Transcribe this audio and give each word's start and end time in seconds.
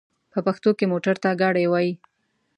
په 0.31 0.39
پښتو 0.45 0.69
کې 0.77 0.85
موټر 0.93 1.15
ته 1.23 1.29
ګاډی 1.41 1.65
وايي. 1.69 1.93